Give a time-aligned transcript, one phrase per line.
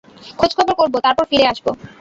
[0.39, 1.65] খোঁজখবর করব, তারপর ফিরে আসব।